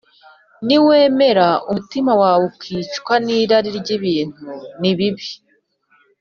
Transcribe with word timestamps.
Niwemera 0.65 1.47
umutima 1.69 2.11
wawe 2.21 2.43
ukicwa 2.51 3.13
n’irari 3.25 3.69
ry’ibintu, 3.79 4.43
nibibi 4.79 5.27